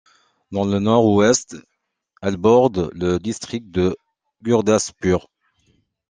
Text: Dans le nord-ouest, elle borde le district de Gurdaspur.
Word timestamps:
Dans 0.51 0.65
le 0.65 0.79
nord-ouest, 0.79 1.57
elle 2.23 2.35
borde 2.37 2.89
le 2.95 3.19
district 3.19 3.69
de 3.69 3.95
Gurdaspur. 4.41 5.29